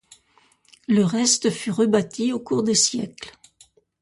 [0.87, 3.37] Le reste fut rebâti au cours des siècles.